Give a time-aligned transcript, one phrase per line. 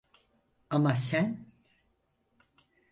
[0.69, 1.45] Ama sen...